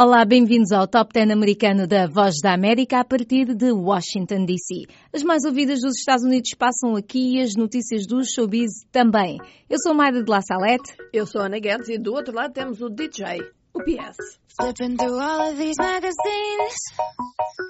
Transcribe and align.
Olá, 0.00 0.24
bem-vindos 0.24 0.70
ao 0.70 0.86
Top 0.86 1.12
10 1.12 1.32
americano 1.32 1.84
da 1.84 2.06
Voz 2.06 2.36
da 2.40 2.54
América 2.54 3.00
a 3.00 3.04
partir 3.04 3.52
de 3.52 3.72
Washington, 3.72 4.44
D.C. 4.44 4.86
As 5.12 5.24
mais 5.24 5.42
ouvidas 5.44 5.80
dos 5.80 5.98
Estados 5.98 6.22
Unidos 6.22 6.50
passam 6.56 6.94
aqui 6.94 7.34
e 7.34 7.42
as 7.42 7.56
notícias 7.56 8.06
do 8.06 8.22
showbiz 8.24 8.70
também. 8.92 9.38
Eu 9.68 9.76
sou 9.82 9.92
Mayra 9.92 10.22
de 10.22 10.30
La 10.30 10.40
Salette. 10.40 10.94
Eu 11.12 11.26
sou 11.26 11.40
Ana 11.40 11.58
Guedes 11.58 11.88
e 11.88 11.98
do 11.98 12.14
outro 12.14 12.32
lado 12.32 12.52
temos 12.52 12.80
o 12.80 12.88
DJ, 12.88 13.42
o 13.74 13.80
PS. 13.82 14.38
Flipping 14.56 14.96
through 14.98 15.18
all 15.18 15.50
of 15.50 15.58
these 15.58 15.74
magazines, 15.80 16.76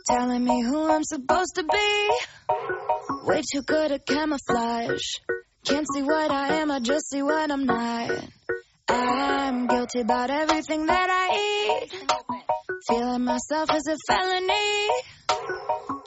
telling 0.06 0.40
me 0.40 0.66
who 0.66 0.86
I'm 0.86 1.04
supposed 1.04 1.54
to 1.54 1.62
be. 1.62 3.24
Way 3.24 3.40
too 3.50 3.62
good 3.62 3.90
at 3.90 4.04
camouflage. 4.04 5.00
Can't 5.64 5.86
see 5.94 6.02
what 6.02 6.30
I 6.30 6.60
am, 6.60 6.70
I 6.70 6.80
just 6.80 7.08
see 7.08 7.22
what 7.22 7.50
I'm 7.50 7.64
not. 7.64 8.10
I'm 8.88 9.66
guilty 9.66 10.00
about 10.00 10.30
everything 10.30 10.86
that 10.86 11.08
I 11.10 11.84
eat. 11.84 11.92
Feeling 12.88 13.24
myself 13.24 13.68
is 13.74 13.86
a 13.86 13.96
felony. 14.06 14.88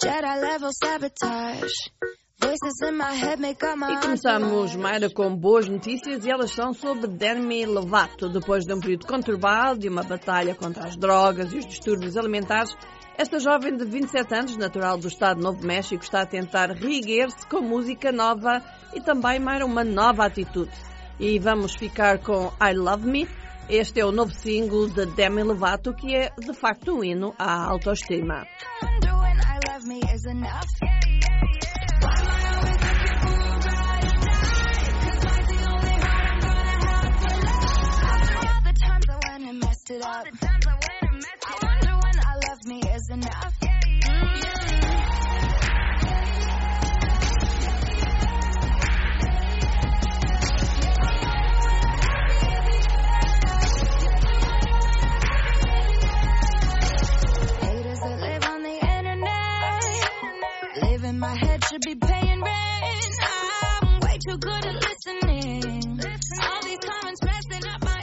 Jedi 0.03 0.41
level 0.41 0.71
sabotage. 0.73 1.91
Voices 2.39 2.81
in 2.87 2.97
my 2.97 3.13
head 3.13 3.39
make 3.39 3.63
up 3.63 3.77
my 3.77 3.93
E 3.93 4.01
começamos, 4.01 4.75
Mayra, 4.75 5.11
com 5.11 5.35
boas 5.35 5.69
notícias 5.69 6.25
e 6.25 6.31
elas 6.31 6.51
são 6.51 6.73
sobre 6.73 7.05
Demi 7.07 7.67
Lovato. 7.67 8.29
Depois 8.29 8.65
de 8.65 8.73
um 8.73 8.79
período 8.79 9.05
conturbado 9.05 9.85
e 9.85 9.89
uma 9.89 10.01
batalha 10.01 10.55
contra 10.55 10.87
as 10.87 10.97
drogas 10.97 11.53
e 11.53 11.59
os 11.59 11.67
distúrbios 11.67 12.17
alimentares, 12.17 12.75
esta 13.15 13.37
jovem 13.37 13.77
de 13.77 13.85
27 13.85 14.33
anos, 14.33 14.57
natural 14.57 14.97
do 14.97 15.07
estado 15.07 15.37
de 15.37 15.43
Novo 15.43 15.63
México, 15.63 16.03
está 16.03 16.21
a 16.21 16.25
tentar 16.25 16.71
reerguer-se 16.71 17.45
com 17.45 17.61
música 17.61 18.11
nova 18.11 18.63
e 18.95 18.99
também, 18.99 19.39
Mayra, 19.39 19.63
uma 19.63 19.83
nova 19.83 20.25
atitude. 20.25 20.71
E 21.21 21.37
vamos 21.37 21.75
ficar 21.75 22.17
com 22.17 22.51
I 22.59 22.73
Love 22.73 23.05
Me. 23.05 23.27
Este 23.69 23.99
é 23.99 24.05
o 24.05 24.11
novo 24.11 24.33
single 24.33 24.89
de 24.89 25.05
Demi 25.05 25.43
Lovato, 25.43 25.93
que 25.93 26.15
é 26.15 26.31
de 26.35 26.51
facto 26.51 26.97
um 26.97 27.03
hino 27.03 27.35
à 27.37 27.63
autoestima. 27.63 28.43
all 38.43 38.61
the 38.63 38.73
times 38.73 39.05
I 39.07 39.19
went 39.29 39.43
and 39.47 39.59
messed 39.59 39.91
it 39.91 40.03
up. 40.03 40.25
I 40.25 41.55
wonder 41.63 41.93
when 42.03 42.17
I 42.25 42.35
love 42.47 42.65
me 42.65 42.79
is 42.81 43.09
enough. 43.11 43.60
Be 61.85 61.95
paying 61.95 62.41
rent. 62.41 63.15
I'm 63.21 63.99
way 64.01 64.17
too 64.25 64.37
good 64.37 64.65
at 64.65 64.75
listening. 64.75 65.99
All 66.43 66.61
these 66.63 66.79
comments 66.79 67.21
messing 67.23 67.67
up 67.67 67.83
my. 67.83 68.01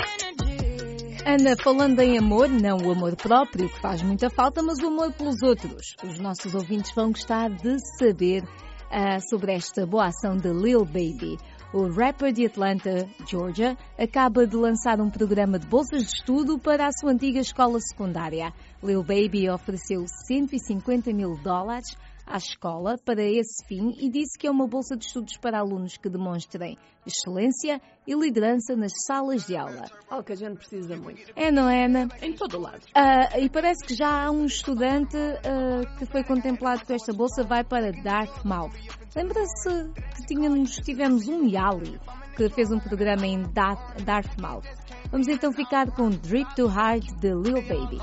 Ana, 1.26 1.56
falando 1.62 2.00
em 2.00 2.16
amor, 2.16 2.48
não 2.48 2.78
o 2.78 2.90
amor 2.90 3.14
próprio, 3.14 3.68
que 3.68 3.80
faz 3.80 4.00
muita 4.00 4.30
falta, 4.30 4.62
mas 4.62 4.78
o 4.78 4.86
amor 4.86 5.12
pelos 5.12 5.42
outros. 5.42 5.94
Os 6.02 6.18
nossos 6.18 6.54
ouvintes 6.54 6.90
vão 6.94 7.12
gostar 7.12 7.50
de 7.50 7.76
saber 7.98 8.42
ah, 8.90 9.20
sobre 9.20 9.52
esta 9.52 9.84
boa 9.84 10.06
ação 10.06 10.38
de 10.38 10.50
Lil 10.50 10.86
Baby. 10.86 11.36
O 11.70 11.86
rapper 11.86 12.32
de 12.32 12.46
Atlanta, 12.46 13.06
Georgia, 13.26 13.76
acaba 13.98 14.46
de 14.46 14.56
lançar 14.56 15.02
um 15.02 15.10
programa 15.10 15.58
de 15.58 15.66
bolsas 15.66 16.02
de 16.04 16.08
estudo 16.08 16.58
para 16.58 16.86
a 16.86 16.92
sua 16.98 17.12
antiga 17.12 17.40
escola 17.40 17.78
secundária. 17.78 18.50
Lil 18.82 19.02
Baby 19.02 19.50
ofereceu 19.50 20.06
150 20.26 21.12
mil 21.12 21.36
dólares 21.42 21.94
à 22.28 22.36
escola 22.36 22.96
para 23.04 23.22
esse 23.22 23.64
fim 23.66 23.92
e 23.98 24.10
disse 24.10 24.38
que 24.38 24.46
é 24.46 24.50
uma 24.50 24.66
bolsa 24.66 24.96
de 24.96 25.04
estudos 25.06 25.36
para 25.38 25.58
alunos 25.58 25.96
que 25.96 26.08
demonstrem 26.08 26.76
excelência 27.06 27.80
e 28.06 28.14
liderança 28.14 28.76
nas 28.76 28.92
salas 29.06 29.46
de 29.46 29.56
aula. 29.56 29.86
Algo 30.10 30.24
que 30.24 30.32
a 30.32 30.36
gente 30.36 30.56
precisa 30.58 30.96
muito. 30.96 31.22
É, 31.34 31.50
não 31.50 31.68
é, 31.68 31.86
Ana? 31.86 32.08
Em 32.20 32.34
todo 32.34 32.58
o 32.58 32.60
lado. 32.60 32.82
Ah, 32.94 33.38
e 33.38 33.48
parece 33.48 33.84
que 33.86 33.94
já 33.94 34.24
há 34.26 34.30
um 34.30 34.44
estudante 34.44 35.16
ah, 35.16 35.96
que 35.98 36.06
foi 36.06 36.22
contemplado 36.22 36.84
com 36.84 36.92
esta 36.92 37.12
bolsa, 37.12 37.42
vai 37.42 37.64
para 37.64 37.90
Dartmouth. 38.02 38.72
Lembra-se 39.16 39.90
que 40.16 40.26
tínhamos, 40.26 40.76
tivemos 40.76 41.26
um 41.28 41.46
Yali 41.46 41.98
que 42.36 42.48
fez 42.50 42.70
um 42.70 42.78
programa 42.78 43.26
em 43.26 43.42
Darth- 43.52 44.02
Dartmouth. 44.04 44.64
Vamos 45.10 45.26
então 45.26 45.50
ficar 45.52 45.90
com 45.92 46.10
Drip 46.10 46.54
Too 46.54 46.68
Hard 46.68 47.02
de 47.20 47.30
Lil 47.30 47.66
Baby. 47.66 47.98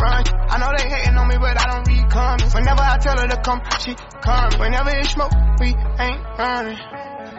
Run. 0.00 0.24
I 0.50 0.58
know 0.58 0.70
they 0.76 0.88
hating 0.88 1.16
on 1.16 1.28
me, 1.28 1.36
but 1.38 1.60
I 1.60 1.64
don't 1.70 1.86
read 1.88 2.10
comments. 2.10 2.54
Whenever 2.54 2.82
I 2.82 2.98
tell 2.98 3.18
her 3.18 3.28
to 3.28 3.40
come, 3.42 3.60
she 3.80 3.94
come. 3.94 4.50
Whenever 4.58 4.90
it's 4.90 5.12
smoke, 5.12 5.32
we 5.60 5.74
ain't 5.98 6.22
running. 6.38 6.78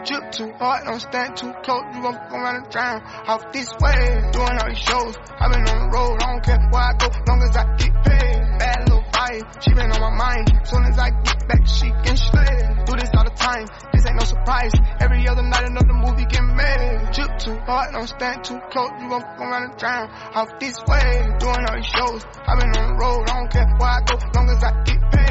Drip 0.04 0.30
too 0.32 0.52
hard, 0.58 0.84
don't 0.84 1.00
stand 1.00 1.36
too 1.36 1.52
close. 1.64 1.82
You 1.94 2.02
gon' 2.02 2.16
go 2.30 2.36
around 2.36 2.56
and 2.64 2.70
drown. 2.70 3.02
Off 3.26 3.52
this 3.52 3.68
way, 3.80 4.30
doing 4.32 4.56
all 4.56 4.68
these 4.68 4.78
shows. 4.78 5.16
i 5.40 5.48
been 5.48 5.66
on 5.66 5.78
the 5.84 5.90
road, 5.92 6.22
I 6.22 6.26
don't 6.32 6.44
care 6.44 6.60
where 6.70 6.82
I 6.82 6.92
go, 6.96 7.08
long 7.26 7.42
as 7.42 7.56
I 7.56 7.64
get 7.76 7.92
paid. 8.04 8.38
Bad 8.58 8.78
little 8.88 9.04
vibe, 9.10 9.62
she 9.62 9.74
been 9.74 9.90
on 9.92 10.00
my 10.00 10.14
mind. 10.14 10.46
Soon 10.64 10.84
as 10.84 10.98
I 10.98 11.10
get 11.10 11.48
back, 11.48 11.66
she 11.66 11.90
can 12.04 12.16
slay. 12.16 12.54
Do 12.86 12.92
this 12.96 13.07
time, 13.38 13.66
this 13.92 14.04
ain't 14.06 14.18
no 14.18 14.24
surprise. 14.24 14.72
Every 15.00 15.26
other 15.28 15.42
night, 15.42 15.66
another 15.66 15.94
movie 15.94 16.26
get 16.26 16.42
made. 16.42 17.12
Drip 17.14 17.38
too 17.38 17.56
hard, 17.64 17.92
don't 17.92 18.08
stand 18.08 18.44
too 18.44 18.58
close. 18.70 18.90
You 19.00 19.08
gon' 19.08 19.22
go 19.38 19.44
around 19.44 19.70
and 19.70 19.78
drown. 19.78 20.10
Off 20.34 20.50
this 20.60 20.76
way, 20.86 21.06
doing 21.38 21.62
all 21.64 21.76
these 21.76 21.86
shows. 21.86 22.22
i 22.46 22.52
been 22.58 22.74
on 22.74 22.86
the 22.90 22.96
road, 22.98 23.22
I 23.30 23.38
don't 23.38 23.50
care 23.50 23.68
where 23.78 23.88
I 23.88 24.00
go, 24.04 24.14
long 24.34 24.48
as 24.50 24.62
I 24.62 24.72
get 24.84 25.00
paid. 25.12 25.27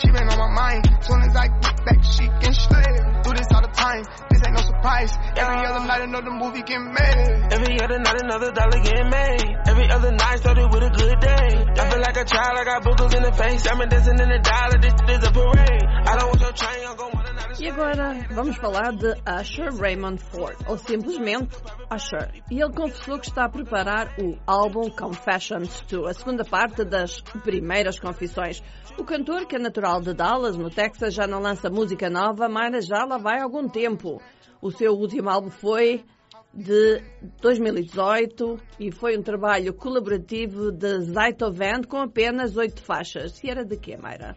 She 0.00 0.08
been 0.08 0.24
on 0.24 0.38
my 0.38 0.48
mind. 0.48 0.88
Soon 1.04 1.20
as 1.28 1.36
I 1.36 1.48
get 1.60 1.76
back, 1.84 2.00
she 2.00 2.24
can 2.40 2.54
slay. 2.56 2.88
Do 3.20 3.36
this 3.36 3.48
all 3.52 3.60
the 3.60 3.68
time, 3.76 4.00
this 4.30 4.40
ain't 4.40 4.56
no 4.56 4.62
surprise. 4.64 5.12
Every 5.36 5.60
other 5.66 5.84
night, 5.84 6.02
another 6.08 6.30
movie 6.32 6.62
get 6.62 6.80
made. 6.80 7.52
Every 7.52 7.76
other 7.76 7.98
night, 7.98 8.16
another 8.24 8.50
dollar 8.52 8.80
getting 8.80 9.10
made. 9.10 9.44
Every 9.68 9.90
other 9.90 10.12
night 10.12 10.38
started 10.38 10.72
with 10.72 10.82
a 10.84 10.90
good 10.90 11.20
day. 11.20 11.52
I 11.76 11.90
feel 11.90 12.00
like 12.00 12.16
a 12.16 12.24
child, 12.24 12.56
I 12.56 12.64
got 12.64 12.82
boogers 12.82 13.12
in 13.12 13.22
the 13.22 13.32
face. 13.32 13.66
I'm 13.68 13.78
dancing 13.88 14.16
in 14.16 14.28
the 14.32 14.40
dollar, 14.40 14.78
this 14.80 14.96
is 14.96 15.20
a 15.28 15.32
parade. 15.32 15.84
I 15.84 16.16
don't 16.16 16.28
want 16.32 16.40
your 16.40 16.52
train, 16.52 16.86
I'm 16.88 16.96
going 16.96 17.17
E 17.60 17.68
agora 17.68 18.26
vamos 18.32 18.56
falar 18.56 18.92
de 18.92 19.14
Usher 19.40 19.74
Raymond 19.74 20.22
Ford, 20.22 20.56
ou 20.66 20.78
simplesmente 20.78 21.56
Usher. 21.94 22.42
E 22.50 22.60
ele 22.60 22.72
confessou 22.72 23.18
que 23.18 23.26
está 23.26 23.46
a 23.46 23.48
preparar 23.48 24.14
o 24.20 24.38
álbum 24.46 24.88
Confessions 24.90 25.80
2, 25.90 26.06
a 26.06 26.14
segunda 26.14 26.44
parte 26.44 26.84
das 26.84 27.20
primeiras 27.42 27.98
confissões. 27.98 28.62
O 28.98 29.04
cantor, 29.04 29.46
que 29.46 29.56
é 29.56 29.58
natural 29.58 30.00
de 30.00 30.14
Dallas, 30.14 30.56
no 30.56 30.70
Texas, 30.70 31.14
já 31.14 31.26
não 31.26 31.40
lança 31.40 31.68
música 31.68 32.08
nova, 32.08 32.48
mas 32.48 32.86
já 32.86 33.04
lá 33.04 33.18
vai 33.18 33.40
há 33.40 33.44
algum 33.44 33.68
tempo. 33.68 34.20
O 34.60 34.70
seu 34.70 34.92
último 34.92 35.28
álbum 35.28 35.50
foi 35.50 36.04
de 36.52 37.02
2018 37.40 38.58
e 38.80 38.90
foi 38.90 39.16
um 39.16 39.22
trabalho 39.22 39.74
colaborativo 39.74 40.72
de 40.72 41.00
Zaito 41.00 41.50
Band 41.52 41.82
com 41.88 41.98
apenas 41.98 42.56
oito 42.56 42.82
faixas. 42.82 43.42
E 43.42 43.50
era 43.50 43.64
de 43.64 43.76
quê, 43.76 43.96
Mayra? 43.96 44.36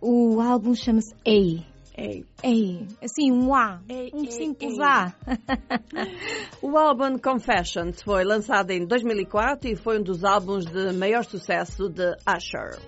O 0.00 0.40
álbum 0.40 0.74
chama-se 0.74 1.14
A. 1.26 1.73
Ei, 1.96 2.24
A. 2.42 3.04
Assim, 3.04 3.30
um 3.30 3.54
A. 3.54 3.80
Ei, 3.88 4.10
Um 4.12 4.24
ei, 4.24 4.30
simples 4.32 4.74
ei. 4.74 4.82
A. 4.82 5.12
O 6.60 6.76
álbum 6.76 7.16
Confessions 7.18 8.02
foi 8.02 8.24
lançado 8.24 8.72
em 8.72 8.84
2004 8.84 9.70
e 9.70 9.76
foi 9.76 10.00
um 10.00 10.02
dos 10.02 10.24
álbuns 10.24 10.64
de 10.64 10.92
maior 10.92 11.24
sucesso 11.24 11.88
de 11.88 12.16
Usher. 12.26 12.80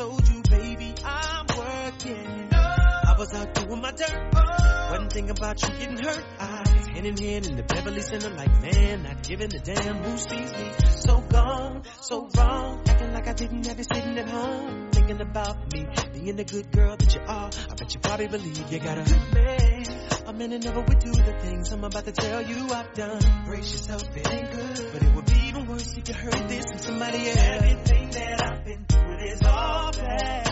Told 0.00 0.28
you, 0.30 0.42
baby, 0.48 0.94
I'm 1.04 1.46
working. 1.58 2.48
I 2.54 3.14
was 3.18 3.34
out 3.34 3.52
doing 3.52 3.82
my 3.82 3.90
dirt. 3.90 4.32
Wasn't 4.32 5.12
thinking 5.12 5.36
about 5.36 5.62
you 5.62 5.68
getting 5.78 5.98
hurt. 5.98 6.24
I 6.38 6.68
hand 6.94 7.06
in 7.06 7.16
hand 7.18 7.46
in 7.46 7.56
the 7.56 7.62
Beverly 7.62 8.00
Center 8.00 8.30
like, 8.30 8.62
man, 8.62 9.02
not 9.02 9.22
giving 9.22 9.54
a 9.54 9.58
damn 9.58 9.96
who 10.02 10.16
sees 10.16 10.52
me. 10.52 10.70
So 10.88 11.20
gone, 11.20 11.82
so 12.00 12.28
wrong. 12.34 12.82
Acting 12.88 13.12
like 13.12 13.28
I 13.28 13.34
didn't 13.34 13.66
have 13.66 13.76
you 13.76 13.84
sitting 13.84 14.18
at 14.18 14.28
home. 14.30 14.88
Thinking 14.90 15.20
about 15.20 15.70
me, 15.70 15.86
being 16.14 16.36
the 16.36 16.44
good 16.44 16.72
girl 16.72 16.96
that 16.96 17.14
you 17.14 17.20
are. 17.20 17.50
I 17.70 17.74
bet 17.74 17.92
you 17.92 18.00
probably 18.00 18.28
believe 18.28 18.72
you 18.72 18.78
got 18.78 18.96
a 18.96 19.02
good 19.02 19.34
man. 19.34 19.84
A 20.26 20.32
man 20.32 20.50
that 20.50 20.64
never 20.64 20.80
would 20.80 20.98
do 20.98 21.12
the 21.12 21.36
things 21.40 21.72
I'm 21.72 21.84
about 21.84 22.06
to 22.06 22.12
tell 22.12 22.40
you 22.40 22.72
I've 22.72 22.94
done. 22.94 23.44
Brace 23.44 23.72
yourself, 23.72 24.04
it 24.16 24.32
ain't 24.32 24.50
good. 24.50 24.92
But 24.94 25.02
it 25.02 25.14
would 25.14 25.26
be 25.26 25.39
you 25.70 26.14
heard 26.14 26.48
this 26.48 26.66
from 26.66 26.78
somebody 26.78 27.28
else. 27.28 27.36
Everything 27.38 28.10
that 28.10 28.42
I've 28.42 28.64
been 28.64 28.84
through 28.86 29.18
is 29.24 29.40
all 29.42 29.90
bad. 29.92 30.50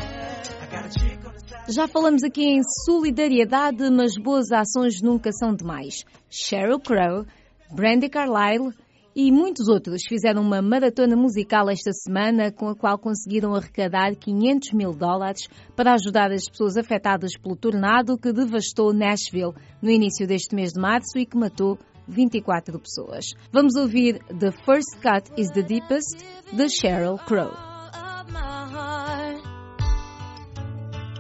Já 1.70 1.87
falamos 1.87 2.23
aqui 2.23 2.44
em 2.44 2.62
solidariedade, 2.87 3.91
mas 3.91 4.17
boas 4.17 4.50
ações 4.53 5.03
nunca 5.03 5.31
são 5.32 5.55
demais. 5.55 6.05
Sheryl 6.31 6.79
Crow, 6.79 7.26
Brandy 7.70 8.09
Carlile 8.09 8.73
e 9.15 9.31
muitos 9.31 9.69
outros 9.69 10.03
fizeram 10.09 10.41
uma 10.41 10.62
maratona 10.62 11.15
musical 11.15 11.69
esta 11.69 11.93
semana 11.93 12.50
com 12.50 12.69
a 12.69 12.75
qual 12.75 12.97
conseguiram 12.97 13.55
arrecadar 13.55 14.15
500 14.15 14.73
mil 14.73 14.93
dólares 14.93 15.47
para 15.76 15.93
ajudar 15.93 16.32
as 16.32 16.49
pessoas 16.49 16.76
afetadas 16.79 17.37
pelo 17.37 17.56
tornado 17.56 18.17
que 18.17 18.32
devastou 18.32 18.94
Nashville 18.94 19.53
no 19.82 19.91
início 19.91 20.26
deste 20.26 20.55
mês 20.55 20.73
de 20.73 20.81
março 20.81 21.19
e 21.19 21.26
que 21.26 21.37
matou 21.37 21.76
24 22.12 22.78
pessoas. 22.81 23.34
Vamos 23.52 23.76
ouvir 23.76 24.20
The 24.28 24.52
First 24.64 24.99
Cut 25.02 25.31
is 25.37 25.50
the 25.50 25.62
Deepest, 25.62 26.25
de 26.52 26.66
Sheryl 26.69 27.19
Crow. 27.19 27.52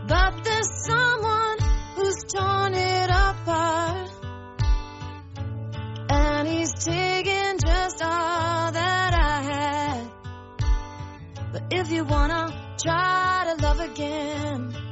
But 0.08 0.42
there's 0.42 0.70
someone 0.86 1.58
who's 1.96 2.24
torn 2.24 2.72
it 2.72 3.10
apart. 3.10 4.10
And 6.10 6.48
he's 6.48 6.72
taken 6.72 7.58
just 7.58 8.02
all 8.02 8.72
that 8.72 9.12
I 9.12 9.42
had. 9.42 10.10
But 11.52 11.62
if 11.72 11.90
you 11.90 12.04
wanna 12.04 12.76
try 12.82 13.54
to 13.54 13.62
love 13.62 13.80
again, 13.80 14.87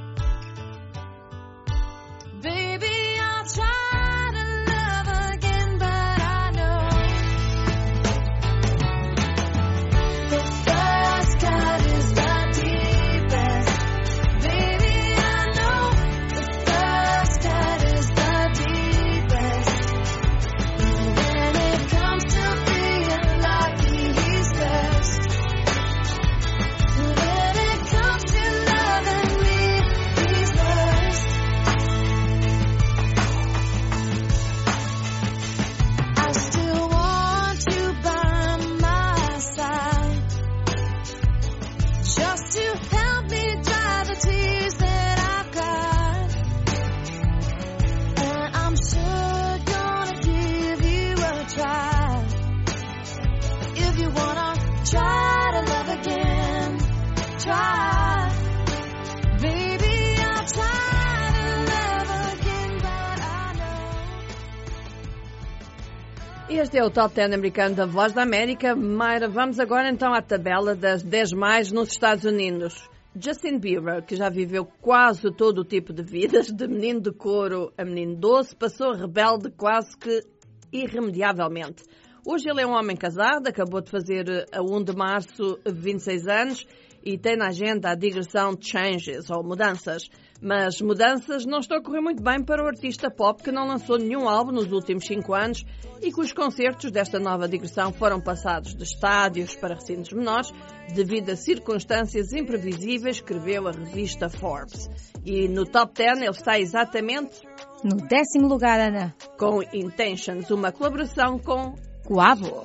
Este 66.76 66.84
é 66.84 66.88
o 66.88 66.90
Top 66.90 67.14
10 67.14 67.32
americano 67.32 67.74
da 67.74 67.86
Voz 67.86 68.12
da 68.12 68.22
América. 68.22 68.76
Mayra, 68.76 69.30
vamos 69.30 69.58
agora 69.58 69.88
então 69.88 70.12
à 70.12 70.20
tabela 70.20 70.74
das 70.76 71.02
10 71.02 71.32
mais 71.32 71.72
nos 71.72 71.88
Estados 71.88 72.26
Unidos. 72.26 72.86
Justin 73.18 73.58
Bieber, 73.58 74.04
que 74.04 74.14
já 74.14 74.28
viveu 74.28 74.66
quase 74.82 75.32
todo 75.32 75.62
o 75.62 75.64
tipo 75.64 75.94
de 75.94 76.02
vidas, 76.02 76.52
de 76.52 76.68
menino 76.68 77.00
de 77.00 77.12
couro 77.12 77.72
a 77.78 77.82
menino 77.82 78.16
doce, 78.16 78.54
passou 78.54 78.92
rebelde 78.92 79.50
quase 79.52 79.96
que 79.96 80.22
irremediavelmente. 80.70 81.82
Hoje 82.26 82.46
ele 82.46 82.60
é 82.60 82.66
um 82.66 82.74
homem 82.74 82.94
casado, 82.94 83.48
acabou 83.48 83.80
de 83.80 83.90
fazer 83.90 84.46
a 84.52 84.60
1 84.60 84.84
de 84.84 84.94
março 84.94 85.58
26 85.64 86.26
anos 86.28 86.66
e 87.06 87.16
tem 87.16 87.36
na 87.36 87.46
agenda 87.46 87.90
a 87.90 87.94
digressão 87.94 88.56
Changes, 88.60 89.30
ou 89.30 89.44
mudanças. 89.44 90.10
Mas 90.42 90.80
mudanças 90.82 91.46
não 91.46 91.60
estão 91.60 91.78
a 91.78 91.82
correr 91.82 92.00
muito 92.00 92.20
bem 92.22 92.44
para 92.44 92.62
o 92.62 92.66
artista 92.66 93.08
pop 93.08 93.42
que 93.42 93.52
não 93.52 93.66
lançou 93.66 93.96
nenhum 93.96 94.28
álbum 94.28 94.52
nos 94.52 94.70
últimos 94.70 95.06
cinco 95.06 95.32
anos 95.32 95.64
e 96.02 96.12
cujos 96.12 96.32
concertos 96.32 96.90
desta 96.90 97.18
nova 97.18 97.48
digressão 97.48 97.90
foram 97.92 98.20
passados 98.20 98.74
de 98.74 98.82
estádios 98.82 99.54
para 99.54 99.76
recintos 99.76 100.12
menores 100.12 100.52
devido 100.92 101.30
a 101.30 101.36
circunstâncias 101.36 102.32
imprevisíveis, 102.32 103.16
escreveu 103.16 103.68
a 103.68 103.70
revista 103.70 104.28
Forbes. 104.28 104.90
E 105.24 105.48
no 105.48 105.64
top 105.64 105.94
10 105.94 106.18
ele 106.18 106.30
está 106.30 106.58
exatamente 106.58 107.46
No 107.84 107.96
décimo 108.08 108.48
lugar, 108.48 108.80
Ana, 108.80 109.14
com 109.38 109.62
Intentions, 109.72 110.50
uma 110.50 110.72
colaboração 110.72 111.38
com 111.38 111.74
Coavo. 112.04 112.64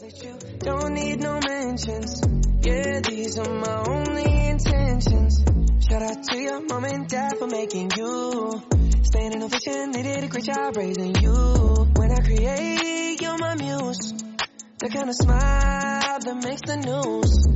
Don't 0.63 0.93
need 0.93 1.23
no 1.23 1.39
mentions. 1.47 2.40
Yeah, 2.63 2.99
these 2.99 3.39
are 3.39 3.49
my 3.49 3.83
only 3.89 4.49
intentions. 4.49 5.43
Shout 5.89 6.03
out 6.03 6.23
to 6.25 6.37
your 6.37 6.61
mom 6.61 6.83
and 6.85 7.07
dad 7.07 7.39
for 7.39 7.47
making 7.47 7.89
you. 7.97 8.61
Staying 9.01 9.33
in 9.33 9.41
ovation, 9.41 9.91
they 9.91 10.03
did 10.03 10.23
a 10.23 10.27
great 10.27 10.43
job 10.43 10.77
raising 10.77 11.15
you. 11.15 11.33
When 11.95 12.11
I 12.11 12.19
create, 12.19 13.19
you're 13.19 13.37
my 13.39 13.55
muse. 13.55 14.13
The 14.77 14.89
kind 14.93 15.09
of 15.09 15.15
smile 15.15 16.19
that 16.19 16.41
makes 16.43 16.61
the 16.61 16.77
news. 16.77 17.47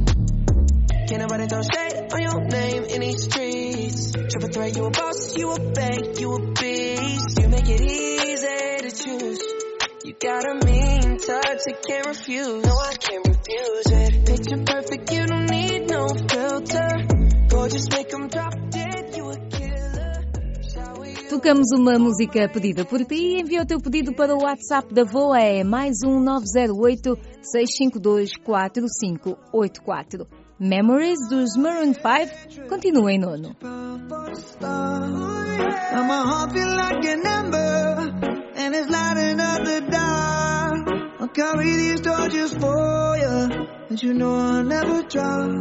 Can't 1.08 1.22
nobody 1.22 1.46
throw 1.46 1.62
shade 1.62 2.12
on 2.12 2.22
your 2.22 2.42
name 2.46 2.84
in 2.86 3.02
these 3.02 3.24
streets. 3.26 4.12
Triple 4.12 4.50
threat, 4.50 4.76
you 4.76 4.86
a 4.86 4.90
boss, 4.90 5.38
you 5.38 5.52
a 5.52 5.60
bank, 5.60 6.20
you 6.20 6.34
a 6.34 6.40
beast. 6.40 7.40
You 7.40 7.48
make 7.48 7.70
it 7.70 7.82
easy 7.82 8.90
to 8.90 9.04
choose. 9.04 9.65
You 10.06 10.14
got 10.22 10.46
a 10.46 10.54
mean 10.64 11.18
touch, 11.18 11.62
I 11.68 11.74
can't 11.82 12.06
refuse. 12.06 12.64
No, 12.64 12.78
I 12.78 12.94
can't 12.94 13.26
refuse 13.28 13.88
it. 13.90 14.26
Picture 14.28 14.64
perfect, 14.64 15.12
you 15.12 15.26
don't 15.26 15.50
need 15.50 15.90
no 15.90 16.06
filter. 16.30 17.08
Gorgeous, 17.50 17.88
make 17.90 18.14
'em 18.14 18.28
drop 18.28 18.54
dead, 18.70 19.18
you 19.18 19.32
a 19.32 19.36
Tocamos 21.28 21.72
uma 21.76 21.98
música 21.98 22.48
pedida 22.48 22.86
por 22.86 23.04
ti 23.04 23.16
e 23.16 23.42
envia 23.42 23.64
o 23.64 23.66
teu 23.66 23.82
pedido 23.82 24.14
para 24.14 24.36
o 24.36 24.44
WhatsApp 24.44 24.94
da 24.94 25.04
VOA, 25.04 25.42
é 25.42 25.64
mais 25.64 25.98
um 26.06 26.20
908 26.20 27.18
652 27.42 28.38
4584. 28.44 30.28
Memories 30.60 31.18
dos 31.28 31.58
Maroon 31.58 31.96
5 31.96 32.70
continua 32.70 33.12
em 33.12 33.18
nono. 33.18 33.56
And 38.66 38.74
it's 38.74 38.90
lighting 38.90 39.40
up 39.40 39.64
the 39.64 39.82
dark. 39.92 41.20
I'll 41.20 41.28
carry 41.28 41.72
these 41.76 42.02
torches 42.02 42.52
for 42.52 43.16
you, 43.16 43.68
but 43.88 44.02
you 44.02 44.16
know 44.16 44.34
I'll 44.34 44.64
never 44.64 45.04
drop. 45.04 45.52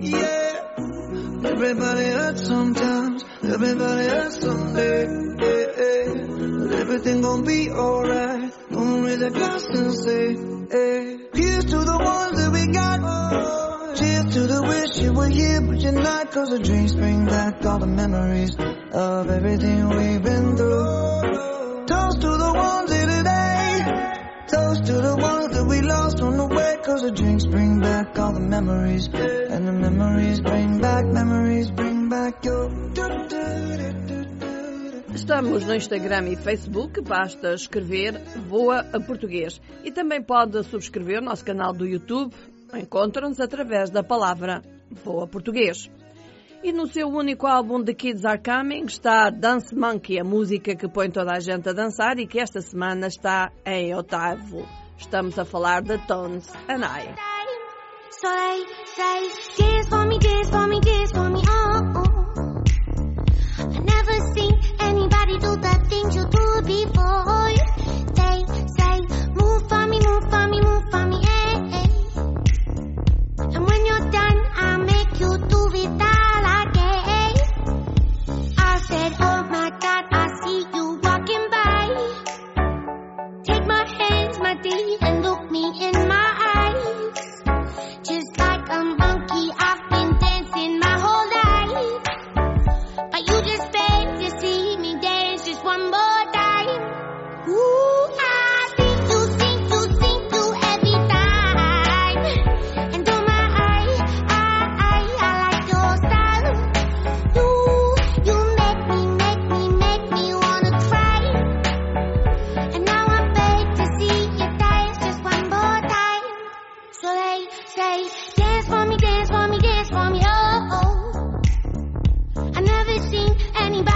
Yeah, 0.00 0.62
everybody 1.44 2.04
hurts 2.06 2.46
sometimes, 2.46 3.22
everybody 3.42 4.06
hurts 4.08 4.40
someday. 4.40 5.04
Yeah, 5.04 5.66
yeah. 5.76 6.14
But 6.58 6.72
everything 6.72 7.20
gon' 7.20 7.44
be 7.44 7.70
alright. 7.70 8.50
Gonna 8.72 9.02
raise 9.02 9.20
a 9.20 9.30
glass 9.30 9.66
and 9.66 9.92
say, 9.92 10.34
hey. 10.70 11.18
Here's 11.34 11.66
to 11.66 11.78
the 11.84 11.98
ones 11.98 12.38
that 12.40 12.50
we 12.50 12.72
got. 12.72 13.96
Cheers 13.98 14.34
to 14.36 14.40
the 14.46 14.62
wish 14.62 15.04
you 15.04 15.12
were 15.12 15.28
here, 15.28 15.60
but 15.60 15.80
you're 15.82 15.92
not. 15.92 16.32
Cause 16.32 16.48
the 16.48 16.60
dreams 16.60 16.94
bring 16.94 17.26
back 17.26 17.62
all 17.66 17.78
the 17.78 17.86
memories 17.86 18.56
of 18.58 19.28
everything 19.28 19.86
we've 19.90 20.22
been 20.22 20.56
through. 20.56 21.53
To 24.86 24.92
the 24.92 25.16
ones 25.16 25.54
that 25.54 25.64
we 25.64 25.80
lost 25.80 26.20
on 26.20 26.36
the 26.36 26.46
way. 26.46 26.76
Cause 26.84 27.02
the 27.02 27.10
drinks 27.10 27.46
bring 27.46 27.80
back 27.80 28.18
all 28.18 28.32
the 28.32 28.40
memories. 28.40 29.06
And 29.06 29.66
the 29.66 29.72
memories 29.72 30.40
bring 30.40 30.80
back, 30.80 31.06
memories 31.06 31.70
bring 31.70 32.08
back 32.08 32.44
your. 32.44 32.70
Estamos 35.14 35.64
no 35.64 35.74
Instagram 35.74 36.28
e 36.28 36.36
Facebook, 36.36 37.00
basta 37.00 37.54
escrever 37.54 38.20
Voa 38.46 38.80
a 38.92 39.00
Português. 39.00 39.58
E 39.82 39.90
também 39.90 40.20
pode 40.20 40.62
subscrever 40.64 41.22
o 41.22 41.24
nosso 41.24 41.44
canal 41.44 41.72
do 41.72 41.86
YouTube. 41.86 42.34
Encontra-nos 42.74 43.40
através 43.40 43.90
da 43.90 44.02
palavra 44.02 44.60
Voa 44.90 45.26
Português. 45.26 45.88
E 46.64 46.72
no 46.72 46.86
seu 46.86 47.08
único 47.08 47.46
álbum 47.46 47.84
The 47.84 47.92
Kids 47.92 48.24
Are 48.24 48.40
Coming 48.40 48.86
está 48.86 49.28
Dance 49.28 49.74
Monkey, 49.74 50.18
a 50.18 50.24
música 50.24 50.74
que 50.74 50.88
põe 50.88 51.10
toda 51.10 51.32
a 51.32 51.38
gente 51.38 51.68
a 51.68 51.74
dançar 51.74 52.18
e 52.18 52.26
que 52.26 52.40
esta 52.40 52.62
semana 52.62 53.06
está 53.06 53.52
em 53.66 53.94
oitavo. 53.94 54.66
Estamos 54.96 55.38
a 55.38 55.44
falar 55.44 55.82
de 55.82 55.98
Tones 56.06 56.50
and 56.66 56.82
I. 56.82 57.14
So 58.08 58.30
they 58.30 58.64
say, 58.96 59.28
dance 59.58 59.88
for 59.90 60.06
me, 60.06 60.18
dance 60.18 60.48
for 60.48 60.66
me, 60.66 60.80
dance 60.80 61.12
for 61.12 61.28
me, 61.28 61.42
oh, 61.46 61.80
oh. 61.96 62.64
I 63.58 63.80
never 63.80 64.18
seen 64.32 64.58
anybody 64.80 65.38
do 65.40 65.56
the 65.56 65.86
things 65.90 66.16
you 66.16 66.24
do 66.24 66.62
before. 66.62 67.43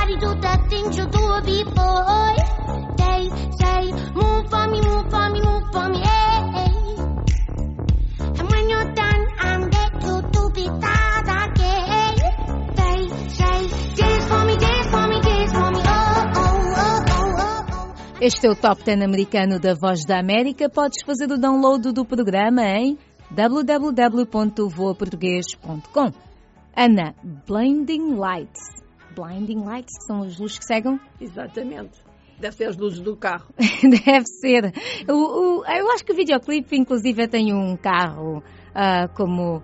Anybody 0.08 0.20
do 0.20 0.34
the 0.40 0.56
things 0.70 0.96
you 0.96 1.04
do 1.06 1.40
before. 1.44 2.36
They 2.96 3.28
say, 3.60 3.92
move 4.14 4.48
for 4.48 4.66
me, 4.68 4.80
move 4.80 5.10
for 5.10 5.28
me, 5.30 5.40
move 5.40 5.64
for 5.72 5.88
me, 5.90 6.02
eh. 6.02 6.38
And 8.38 8.50
when 8.50 8.68
you're 8.68 8.92
done, 8.94 9.26
I'm 9.38 9.70
to 9.70 10.22
do 10.32 10.46
again. 10.48 12.16
They 12.76 13.08
say, 13.28 13.68
dance 13.96 14.24
for 14.26 14.44
me, 14.44 14.56
dance 14.56 14.86
for 14.88 15.06
me, 15.08 15.20
dance 15.20 15.52
for 15.52 15.70
me, 15.70 15.80
oh, 15.84 16.32
oh, 16.36 16.70
oh. 16.70 17.04
Este 18.20 18.46
é 18.46 18.50
o 18.50 18.56
Top 18.56 18.82
10 18.82 19.00
americano 19.02 19.58
da 19.60 19.74
Voz 19.74 20.04
da 20.04 20.18
América. 20.18 20.68
Podes 20.68 21.04
fazer 21.04 21.30
o 21.30 21.38
download 21.38 21.92
do 21.92 22.04
programa 22.04 22.62
em 22.62 22.98
www.voaportugues.com. 23.30 26.12
Ana, 26.74 27.14
Blinding 27.46 28.16
Lights. 28.16 28.87
Blinding 29.20 29.64
Lights 29.64 29.94
são 30.06 30.22
as 30.22 30.38
luzes 30.38 30.58
que 30.58 30.64
cegam? 30.64 30.98
Exatamente. 31.20 31.98
Deve 32.38 32.54
ser 32.56 32.64
as 32.68 32.76
luzes 32.76 33.00
do 33.00 33.16
carro. 33.16 33.52
Deve 33.82 34.26
ser. 34.26 34.72
O- 35.08 35.60
o- 35.60 35.64
eu 35.66 35.90
acho 35.90 36.04
que 36.04 36.12
o 36.12 36.16
videoclipe, 36.16 36.76
inclusive, 36.76 37.26
tem 37.26 37.52
um 37.52 37.76
carro 37.76 38.42
ah, 38.74 39.08
como 39.16 39.60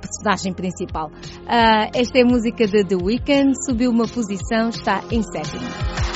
personagem 0.00 0.52
principal. 0.52 1.10
Ah, 1.46 1.88
esta 1.94 2.18
é 2.18 2.22
a 2.22 2.26
música 2.26 2.66
de 2.66 2.84
The 2.84 2.96
Weeknd, 2.96 3.54
subiu 3.64 3.90
uma 3.90 4.06
posição, 4.06 4.68
está 4.68 5.02
em 5.10 5.22
sétimo. 5.22 6.07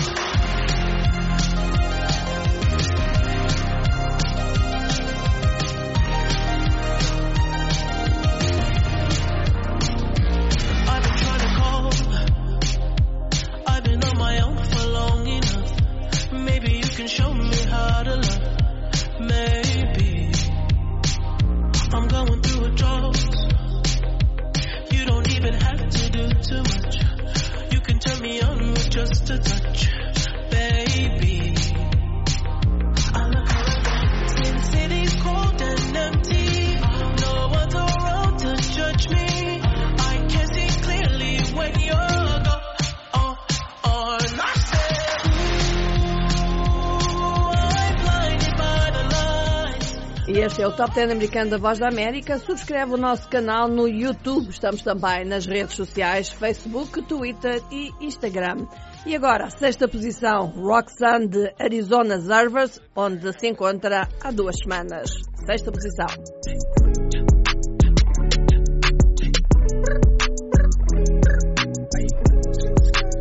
Este 50.45 50.61
é 50.61 50.67
o 50.67 50.73
Top 50.73 50.93
10 50.93 51.13
americano 51.13 51.51
da 51.51 51.57
Voz 51.59 51.79
da 51.79 51.87
América. 51.89 52.37
Subscreve 52.37 52.95
o 52.95 52.97
nosso 52.97 53.29
canal 53.29 53.69
no 53.69 53.87
YouTube. 53.87 54.51
Estamos 54.51 54.83
também 54.83 55.25
nas 55.25 55.47
redes 55.47 55.77
sociais, 55.77 56.31
Facebook, 56.31 57.01
Twitter 57.03 57.63
e 57.71 57.91
Instagram. 58.01 58.67
E 59.07 59.15
agora, 59.15 59.49
sexta 59.51 59.87
posição, 59.87 60.47
Roxanne 60.47 61.29
de 61.29 61.55
Arizona 61.61 62.21
Servers, 62.21 62.81
onde 62.97 63.33
se 63.39 63.47
encontra 63.47 64.09
há 64.21 64.33
duas 64.33 64.57
semanas. 64.57 65.11
Sexta 65.47 65.71
posição. 65.71 66.07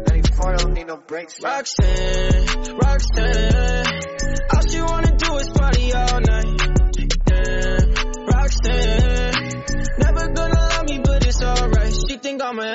94 0.08 0.58
don't 0.58 0.74
need 0.74 0.88
no 0.88 0.98
brakes. 0.98 1.38
Roxanne, 1.44 2.74
Roxanne. 2.82 4.00
All 4.54 4.68
she 4.68 4.82
wanna 4.82 5.16
do 5.18 5.36
is 5.36 5.50
party 5.50 5.94
all 5.94 6.20
night. 6.20 6.51
Roxanne. 8.64 9.64
Never 9.98 10.28
gonna 10.34 10.60
love 10.60 10.86
me, 10.86 11.00
but 11.04 11.26
it's 11.26 11.42
alright. 11.42 11.94
She 12.08 12.18
think 12.18 12.42
I'm 12.44 12.60
a, 12.60 12.74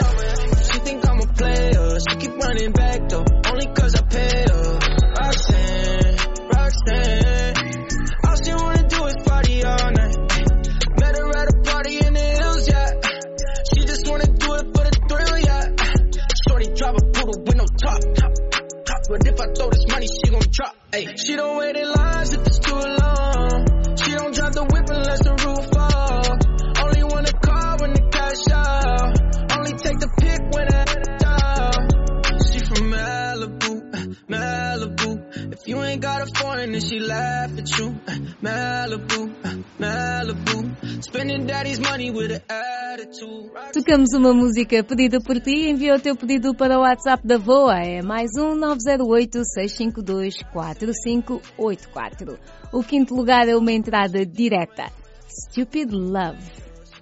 Tocamos 43.86 44.12
uma 44.14 44.34
música 44.34 44.82
pedida 44.82 45.20
por 45.20 45.40
ti. 45.40 45.70
Envia 45.70 45.94
o 45.94 46.00
teu 46.00 46.16
pedido 46.16 46.52
para 46.52 46.76
o 46.76 46.80
WhatsApp 46.80 47.24
da 47.24 47.38
VOA. 47.38 47.84
É 47.84 48.02
mais 48.02 48.32
um 48.36 48.56
908 48.56 49.44
652 49.44 50.34
4584. 50.52 52.36
O 52.72 52.82
quinto 52.82 53.14
lugar 53.14 53.48
é 53.48 53.54
uma 53.54 53.70
entrada 53.70 54.26
direta. 54.26 54.90
Stupid 55.28 55.92
Love. 55.92 56.50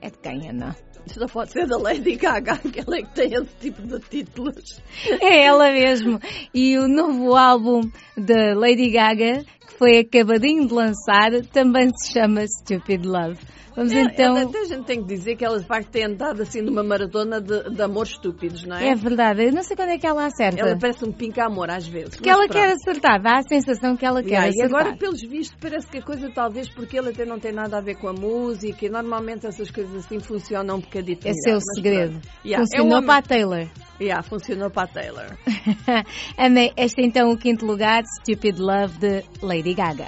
É 0.02 0.10
de 0.10 0.18
quem, 0.18 0.50
Ana? 0.50 0.76
Só 1.06 1.26
pode 1.26 1.52
ser 1.52 1.66
da 1.66 1.78
Lady 1.78 2.16
Gaga, 2.16 2.58
que 2.58 2.80
ela 2.80 2.98
é 2.98 3.02
que 3.02 3.14
tem 3.14 3.32
esse 3.32 3.56
tipo 3.62 3.80
de 3.80 3.98
títulos. 4.00 4.82
É 5.22 5.46
ela 5.46 5.72
mesmo. 5.72 6.20
E 6.52 6.76
o 6.76 6.86
novo 6.86 7.34
álbum 7.34 7.80
da 8.14 8.54
Lady 8.54 8.90
Gaga, 8.90 9.42
que 9.66 9.78
foi 9.78 10.00
acabadinho 10.00 10.68
de 10.68 10.74
lançar 10.74 11.30
também 11.50 11.88
se 11.96 12.12
chama 12.12 12.44
Stupid 12.46 13.06
Love. 13.06 13.38
Vamos 13.76 13.92
É, 13.92 14.02
então. 14.02 14.36
é, 14.36 14.42
até 14.42 14.58
a 14.60 14.64
gente 14.64 14.84
tem 14.84 15.00
que 15.02 15.08
dizer 15.08 15.36
que 15.36 15.44
ela 15.44 15.58
de 15.58 15.66
facto 15.66 15.88
tem 15.90 16.04
andado 16.04 16.42
assim 16.42 16.60
numa 16.62 16.82
maratona 16.84 17.40
de, 17.40 17.70
de 17.70 17.82
amores 17.82 18.12
estúpidos, 18.12 18.64
não 18.64 18.76
é? 18.76 18.90
É 18.90 18.94
verdade, 18.94 19.44
eu 19.46 19.52
não 19.52 19.62
sei 19.62 19.76
quando 19.76 19.88
é 19.90 19.98
que 19.98 20.06
ela 20.06 20.26
acerta. 20.26 20.60
Ela 20.60 20.78
parece 20.78 21.04
um 21.04 21.12
pinca-amor 21.12 21.70
às 21.70 21.86
vezes. 21.86 22.10
Porque 22.16 22.28
ela 22.30 22.46
pronto. 22.46 22.52
quer 22.52 22.72
acertar, 22.72 23.20
dá 23.20 23.38
a 23.38 23.42
sensação 23.42 23.96
que 23.96 24.06
ela 24.06 24.22
quer 24.22 24.28
Yeah, 24.34 24.46
e 24.46 24.50
acertar. 24.60 24.80
agora, 24.80 24.96
pelos 24.96 25.20
vistos, 25.22 25.56
parece 25.60 25.86
que 25.88 25.98
a 25.98 26.02
coisa 26.02 26.30
talvez 26.30 26.68
porque 26.68 26.96
ele 26.98 27.10
até 27.10 27.24
não 27.24 27.38
tem 27.38 27.52
nada 27.52 27.78
a 27.78 27.80
ver 27.80 27.96
com 27.96 28.08
a 28.08 28.12
música 28.12 28.86
e 28.86 28.88
normalmente 28.88 29.46
essas 29.46 29.70
coisas 29.70 30.04
assim 30.04 30.20
funcionam 30.20 30.76
um 30.76 30.80
bocadito 30.80 31.26
Esse 31.26 31.48
é 31.48 31.52
melhor, 31.52 31.58
o 31.60 31.64
mas 31.66 31.74
segredo. 31.74 32.20
Yeah, 32.44 32.62
é 32.62 32.66
Funcionou 32.66 32.92
homem- 32.98 33.06
para 33.06 33.18
a 33.18 33.22
Taylor. 33.22 33.66
Yeah, 34.00 34.22
funcionou 34.22 34.70
para 34.70 34.82
a 34.82 34.86
Taylor. 34.86 35.26
Ana, 36.38 36.70
este 36.76 37.00
é 37.00 37.04
então 37.04 37.30
o 37.30 37.36
quinto 37.36 37.64
lugar, 37.66 38.02
Stupid 38.20 38.58
Love 38.58 38.98
de 38.98 39.24
Lady 39.42 39.74
Gaga. 39.74 40.06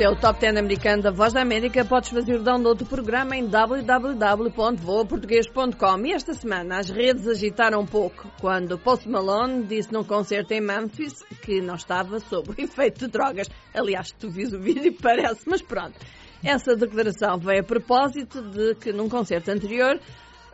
Este 0.00 0.06
é 0.06 0.10
o 0.10 0.16
Top 0.16 0.40
10 0.40 0.56
americano 0.56 1.02
da 1.02 1.10
Voz 1.10 1.34
da 1.34 1.42
América. 1.42 1.84
Podes 1.84 2.08
fazer 2.08 2.36
o 2.36 2.42
download 2.42 2.82
do 2.82 2.88
programa 2.88 3.36
em 3.36 3.46
www.voaportuguês.com. 3.46 6.06
E 6.06 6.14
esta 6.14 6.32
semana 6.32 6.78
as 6.78 6.88
redes 6.88 7.28
agitaram 7.28 7.82
um 7.82 7.86
pouco 7.86 8.26
quando 8.40 8.78
Post 8.78 9.06
Malone 9.06 9.64
disse 9.64 9.92
num 9.92 10.02
concerto 10.02 10.54
em 10.54 10.62
Memphis 10.62 11.22
que 11.42 11.60
não 11.60 11.74
estava 11.74 12.18
sob 12.18 12.48
o 12.48 12.54
efeito 12.58 13.00
de 13.00 13.08
drogas. 13.08 13.46
Aliás, 13.74 14.10
tu 14.12 14.30
vis 14.30 14.54
o 14.54 14.58
vídeo 14.58 14.86
e 14.86 14.90
parece, 14.90 15.42
mas 15.46 15.60
pronto. 15.60 15.98
Essa 16.42 16.74
declaração 16.74 17.38
veio 17.38 17.60
a 17.60 17.64
propósito 17.64 18.40
de 18.40 18.76
que 18.76 18.94
num 18.94 19.10
concerto 19.10 19.50
anterior 19.50 20.00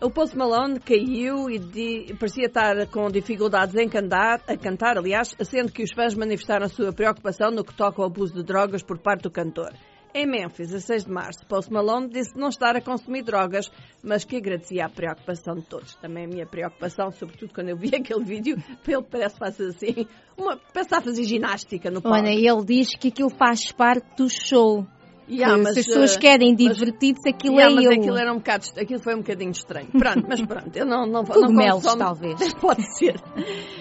o 0.00 0.10
Post 0.10 0.36
Malone 0.36 0.78
caiu 0.78 1.48
e 1.48 1.58
di- 1.58 2.14
parecia 2.18 2.46
estar 2.46 2.86
com 2.88 3.08
dificuldades 3.10 3.74
em 3.76 3.88
cantar, 3.88 4.42
a 4.46 4.56
cantar, 4.56 4.98
aliás, 4.98 5.34
sendo 5.42 5.72
que 5.72 5.82
os 5.82 5.92
fãs 5.92 6.14
manifestaram 6.14 6.66
a 6.66 6.68
sua 6.68 6.92
preocupação 6.92 7.50
no 7.50 7.64
que 7.64 7.74
toca 7.74 8.02
ao 8.02 8.08
abuso 8.08 8.34
de 8.34 8.42
drogas 8.42 8.82
por 8.82 8.98
parte 8.98 9.22
do 9.22 9.30
cantor. 9.30 9.72
Em 10.14 10.26
Memphis, 10.26 10.72
a 10.74 10.80
6 10.80 11.04
de 11.04 11.10
março, 11.10 11.46
Post 11.46 11.70
Malone 11.70 12.08
disse 12.08 12.34
não 12.38 12.48
estar 12.48 12.74
a 12.74 12.80
consumir 12.80 13.22
drogas, 13.22 13.70
mas 14.02 14.24
que 14.24 14.36
agradecia 14.36 14.86
a 14.86 14.88
preocupação 14.88 15.54
de 15.56 15.66
todos. 15.66 15.94
Também 15.96 16.24
a 16.24 16.28
minha 16.28 16.46
preocupação, 16.46 17.10
sobretudo 17.10 17.52
quando 17.52 17.68
eu 17.68 17.76
vi 17.76 17.90
aquele 17.96 18.24
vídeo, 18.24 18.56
ele 18.88 19.02
parece 19.02 19.36
fazer 19.36 19.68
assim, 19.68 20.06
uma, 20.36 20.56
parece 20.72 20.94
a 20.94 21.02
fazer 21.02 21.22
ginástica 21.24 21.90
no 21.90 22.00
palco. 22.00 22.16
Olha, 22.18 22.30
ele 22.30 22.64
diz 22.64 22.96
que 22.96 23.08
aquilo 23.08 23.28
faz 23.28 23.70
parte 23.72 24.06
do 24.16 24.26
show. 24.30 24.86
Yeah, 25.28 25.56
mas, 25.60 25.74
se 25.74 25.80
as 25.80 25.86
pessoas 25.86 26.16
eh, 26.16 26.18
querem 26.20 26.54
divertir-se, 26.54 27.28
aquilo 27.28 27.54
Yeah, 27.56 27.72
é 27.72 27.74
mas 27.74 27.84
ele. 27.84 27.94
aquilo, 28.00 28.16
era 28.16 28.32
um 28.32 28.36
bocado, 28.36 28.66
aquilo 28.78 29.00
foi 29.00 29.14
um 29.14 29.18
bocadinho 29.18 29.50
estranho. 29.50 29.88
Pronto, 29.88 30.24
mas 30.28 30.40
pronto, 30.40 30.70
eu 30.76 30.86
não, 30.86 31.00
não, 31.06 31.22
não 31.22 31.24
Cogumelos, 31.24 31.82
consumo- 31.82 31.98
talvez. 32.04 32.54
Pode 32.60 32.96
ser. 32.96 33.20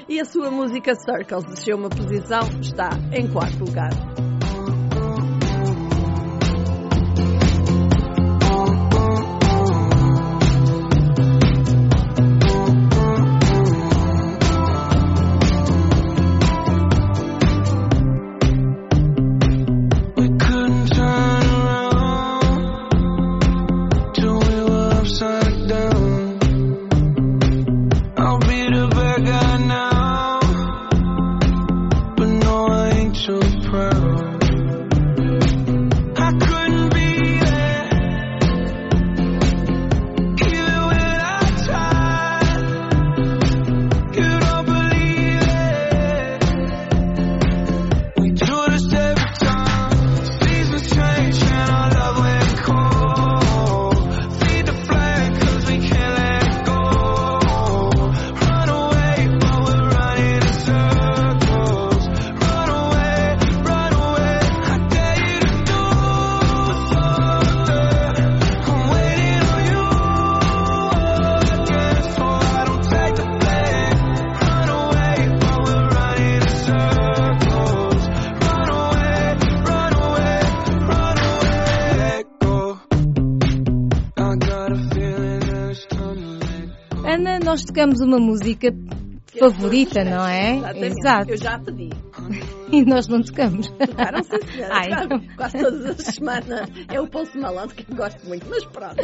E 0.09 0.19
a 0.19 0.25
sua 0.25 0.49
música 0.49 0.93
Circles 0.95 1.45
desceu 1.45 1.77
uma 1.77 1.89
posição, 1.89 2.41
está 2.61 2.89
em 3.13 3.27
quarto 3.27 3.63
lugar. 3.63 4.24
Tocamos 87.75 87.99
uma 87.99 88.17
música 88.17 88.69
favorita, 89.37 90.01
não 90.05 90.25
é? 90.25 90.55
Exatamente. 90.55 90.97
Exato. 90.97 91.29
Eu 91.31 91.37
já 91.37 91.59
pedi. 91.59 91.89
E 92.71 92.83
nós 92.83 93.07
não 93.07 93.21
tocamos. 93.21 93.69
Tocaram 93.69 94.23
sim, 94.23 94.41
senhora. 94.51 94.73
Ai. 94.81 94.87
Claro, 94.89 95.21
Quase 95.37 95.59
todas 95.59 95.85
as 95.85 95.97
semanas. 96.15 96.67
É 96.89 96.99
o 96.99 97.05
Post 97.07 97.37
Malone 97.37 97.71
que 97.71 97.85
gosto 97.93 98.27
muito, 98.27 98.47
mas 98.49 98.65
pronto. 98.65 98.95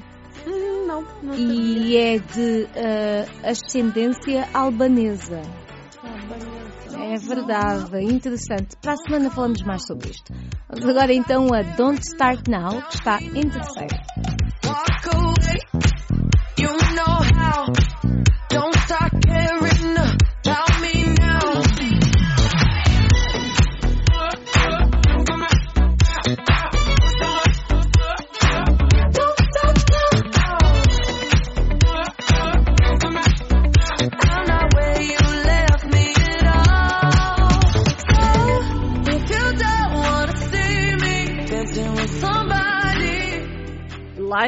Hum, 0.47 0.85
Não, 0.87 1.03
não 1.23 1.35
e 1.37 1.97
é 1.97 2.19
de 2.19 2.65
uh, 2.65 2.69
ascendência 3.49 4.49
albanesa. 4.53 5.41
É 7.15 7.17
verdade, 7.17 8.03
interessante. 8.03 8.77
Para 8.83 8.95
a 8.95 8.97
semana 8.97 9.31
falamos 9.31 9.63
mais 9.63 9.87
sobre 9.87 10.11
isto. 10.11 10.35
Vamos 10.69 10.89
agora 10.89 11.15
então 11.15 11.47
a 11.55 11.63
Don't 11.77 12.03
Start 12.03 12.49
Now, 12.49 12.83
que 12.89 12.97
está 12.97 13.23
em 13.23 13.49
terceiro. 13.49 13.95
Walk 14.65 15.09
away, 15.15 15.61
you 16.59 16.71
know 16.97 17.23
how. 17.39 17.84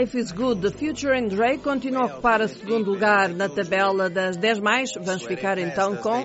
Life 0.06 0.14
is 0.14 0.30
Good, 0.30 0.62
The 0.62 0.70
Future 0.70 1.12
and 1.14 1.28
Drake 1.28 1.64
continua 1.64 2.02
a 2.02 2.06
ocupar 2.06 2.40
o 2.40 2.46
segundo 2.46 2.92
lugar 2.92 3.28
na 3.28 3.48
tabela 3.48 4.08
das 4.08 4.36
10 4.36 4.60
mais. 4.60 4.90
Vamos 5.00 5.24
ficar 5.24 5.58
então 5.58 5.96
com 5.96 6.24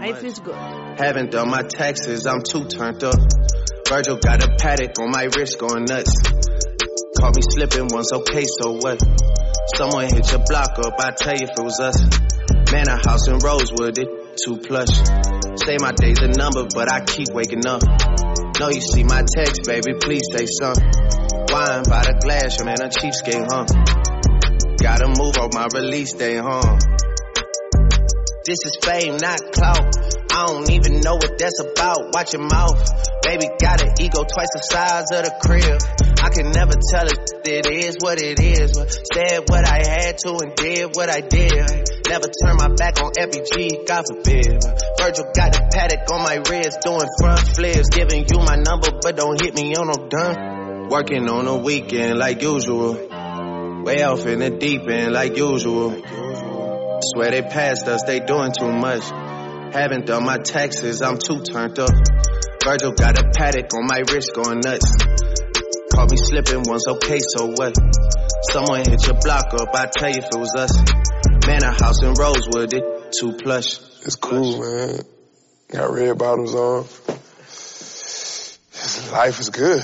Life 0.00 0.24
is 0.24 0.38
Good. 0.38 0.54
Haven't 0.96 1.32
done 1.32 1.50
my 1.50 1.64
taxes, 1.64 2.24
I'm 2.24 2.40
too 2.44 2.68
turned 2.68 3.02
up. 3.02 3.18
Virgil 3.88 4.20
got 4.22 4.44
a 4.44 4.56
paddock 4.62 4.92
on 5.00 5.10
my 5.10 5.24
wrist 5.24 5.58
going 5.58 5.86
nuts. 5.88 6.12
Caught 7.18 7.34
me 7.34 7.42
slipping 7.50 7.88
once, 7.90 8.12
okay, 8.12 8.44
so 8.62 8.78
what? 8.78 9.02
Someone 9.74 10.04
hit 10.04 10.30
your 10.30 10.44
block 10.46 10.78
up, 10.78 10.94
I 11.00 11.10
tell 11.10 11.34
you 11.34 11.48
if 11.48 11.58
it 11.58 11.64
was 11.64 11.80
us. 11.80 11.98
Man, 12.70 12.86
a 12.86 12.94
house 12.94 13.26
in 13.26 13.40
Rosewood, 13.40 13.98
it 13.98 14.38
too 14.38 14.58
plush. 14.58 14.94
Say 15.66 15.78
my 15.80 15.90
day's 15.98 16.20
a 16.20 16.28
number, 16.28 16.68
but 16.72 16.92
I 16.92 17.00
keep 17.00 17.34
waking 17.34 17.66
up. 17.66 17.82
Know 18.60 18.68
you 18.68 18.80
see 18.80 19.02
my 19.02 19.24
text, 19.34 19.64
baby, 19.66 19.98
please 20.00 20.22
say 20.30 20.46
something. 20.46 21.25
Wine 21.56 21.88
by 21.88 22.04
the 22.04 22.12
glass, 22.20 22.60
man, 22.60 22.76
a 22.84 22.92
cheapskate, 22.92 23.48
huh? 23.48 23.64
Gotta 24.76 25.08
move 25.08 25.40
on 25.40 25.48
my 25.56 25.64
release 25.72 26.12
day, 26.12 26.36
huh? 26.36 26.76
This 28.44 28.60
is 28.68 28.76
fame, 28.84 29.16
not 29.16 29.40
clout. 29.56 29.88
I 30.36 30.52
don't 30.52 30.68
even 30.68 31.00
know 31.00 31.16
what 31.16 31.32
that's 31.40 31.56
about. 31.64 32.12
Watch 32.12 32.36
your 32.36 32.44
mouth. 32.44 32.76
Baby 33.24 33.48
got 33.56 33.80
an 33.80 33.88
ego 33.96 34.20
twice 34.28 34.52
the 34.52 34.62
size 34.68 35.08
of 35.16 35.24
the 35.24 35.32
crib. 35.48 35.80
I 36.20 36.28
can 36.28 36.52
never 36.52 36.76
tell 36.76 37.08
it. 37.08 37.24
It 37.48 37.64
is 37.72 37.96
what 38.04 38.20
it 38.20 38.36
is. 38.36 38.76
Said 39.16 39.48
what 39.48 39.64
I 39.64 39.80
had 39.80 40.20
to 40.28 40.36
and 40.36 40.52
did 40.60 40.92
what 40.92 41.08
I 41.08 41.24
did. 41.24 41.56
Never 42.04 42.28
turn 42.36 42.60
my 42.60 42.68
back 42.76 43.00
on 43.00 43.16
FBG, 43.16 43.88
God 43.88 44.04
forbid. 44.04 44.60
Virgil 45.00 45.24
got 45.32 45.56
the 45.56 45.64
paddock 45.72 46.04
on 46.12 46.20
my 46.20 46.36
wrist, 46.36 46.84
doing 46.84 47.08
front 47.16 47.48
flips. 47.56 47.88
Giving 47.96 48.28
you 48.28 48.44
my 48.44 48.60
number, 48.60 48.92
but 49.00 49.16
don't 49.16 49.40
hit 49.40 49.56
me 49.56 49.72
on 49.72 49.88
no 49.88 50.04
done. 50.12 50.55
Working 50.88 51.28
on 51.28 51.48
a 51.48 51.56
weekend 51.56 52.16
like 52.18 52.40
usual. 52.42 52.94
Way 53.84 54.02
off 54.04 54.24
in 54.24 54.38
the 54.38 54.50
deep 54.50 54.82
end 54.88 55.12
like 55.12 55.36
usual. 55.36 55.90
Swear 57.02 57.30
they 57.32 57.42
passed 57.42 57.88
us, 57.88 58.04
they 58.04 58.20
doing 58.20 58.52
too 58.56 58.70
much. 58.70 59.02
Haven't 59.74 60.06
done 60.06 60.24
my 60.24 60.38
taxes, 60.38 61.02
I'm 61.02 61.18
too 61.18 61.42
turned 61.42 61.78
up. 61.80 61.90
Virgil 62.64 62.92
got 62.92 63.18
a 63.18 63.30
paddock 63.36 63.74
on 63.74 63.86
my 63.86 63.98
wrist 64.12 64.32
going 64.34 64.60
nuts. 64.60 64.96
Caught 65.92 66.10
me 66.10 66.16
slipping 66.16 66.62
once, 66.66 66.86
okay, 66.86 67.18
so 67.20 67.46
what? 67.46 67.76
Someone 68.50 68.84
hit 68.84 69.04
your 69.06 69.18
block 69.20 69.54
up, 69.54 69.74
I 69.74 69.86
tell 69.86 70.10
you 70.10 70.18
if 70.18 70.24
it 70.24 70.38
was 70.38 70.54
us. 70.56 70.76
Man, 71.46 71.62
a 71.64 71.72
house 71.72 72.02
in 72.02 72.14
Rosewood, 72.14 72.72
it 72.74 73.12
too 73.18 73.32
plush. 73.32 73.78
It's 74.02 74.16
cool, 74.16 74.60
man. 74.60 75.00
Got 75.68 75.92
red 75.92 76.16
bottoms 76.16 76.54
on. 76.54 76.86
Life 79.12 79.40
is 79.40 79.50
good. 79.50 79.82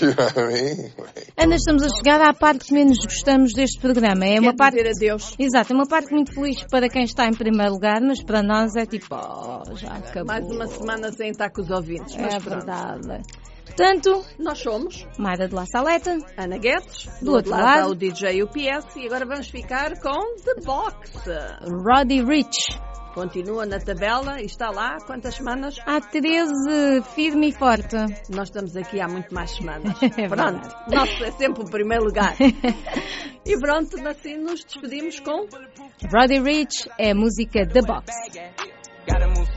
You 0.00 0.14
know 0.14 0.24
what 0.24 0.38
I 0.38 0.46
mean? 0.46 0.92
Like, 0.98 1.32
Ana, 1.36 1.56
estamos 1.56 1.82
a 1.82 1.88
chegar 1.88 2.20
à 2.20 2.32
parte 2.32 2.64
que 2.66 2.72
menos 2.74 2.98
gostamos 2.98 3.52
deste 3.52 3.80
programa. 3.80 4.24
É 4.24 4.38
uma 4.40 4.52
Quer 4.52 4.56
parte. 4.56 4.80
adeus. 4.80 5.34
Exato, 5.38 5.72
é 5.72 5.76
uma 5.76 5.86
parte 5.88 6.12
muito 6.12 6.32
feliz 6.32 6.64
para 6.70 6.88
quem 6.88 7.02
está 7.04 7.26
em 7.26 7.34
primeiro 7.34 7.72
lugar, 7.72 8.00
mas 8.00 8.22
para 8.22 8.42
nós 8.42 8.74
é 8.76 8.86
tipo, 8.86 9.06
oh, 9.14 9.74
já 9.76 9.92
acabou. 9.94 10.26
Mais 10.26 10.44
uma 10.46 10.66
semana 10.66 11.12
sem 11.12 11.30
estar 11.30 11.50
com 11.50 11.62
os 11.62 11.70
ouvintes. 11.70 12.14
Mas 12.16 12.34
É 12.34 12.40
pronto. 12.40 12.64
verdade. 12.66 13.22
Portanto, 13.64 14.24
Nós 14.38 14.58
somos 14.58 15.06
Mayra 15.18 15.46
de 15.46 15.54
La 15.54 15.64
Saleta, 15.66 16.16
Ana 16.36 16.58
Guedes, 16.58 17.08
Do 17.22 17.32
outro 17.34 17.50
lado. 17.52 17.64
está 17.66 17.86
o 17.88 17.94
DJ 17.94 18.42
UPS 18.42 18.96
e 18.96 19.06
agora 19.06 19.24
vamos 19.26 19.48
ficar 19.48 19.92
com 20.00 20.34
The 20.42 20.60
Box. 20.64 21.12
Roddy 21.84 22.22
Rich. 22.24 22.78
Continua 23.18 23.66
na 23.66 23.80
tabela 23.80 24.40
e 24.40 24.46
está 24.46 24.70
lá 24.70 24.96
quantas 25.04 25.34
semanas? 25.34 25.76
Há 25.84 26.00
13, 26.00 27.02
firme 27.16 27.48
e 27.48 27.52
forte. 27.52 27.96
Nós 28.30 28.46
estamos 28.46 28.76
aqui 28.76 29.00
há 29.00 29.08
muito 29.08 29.34
mais 29.34 29.50
semanas. 29.50 29.98
É 30.16 30.28
pronto, 30.28 30.68
nosso 30.88 31.24
é 31.24 31.32
sempre 31.32 31.64
o 31.64 31.68
primeiro 31.68 32.04
lugar. 32.04 32.36
e 33.44 33.58
pronto, 33.58 33.96
assim 34.08 34.36
nos 34.36 34.64
despedimos 34.64 35.18
com 35.18 35.48
Roddy 36.12 36.38
Rich 36.40 36.88
é 36.96 37.10
a 37.10 37.14
música 37.14 37.66
The 37.66 37.82
Box. 37.82 38.06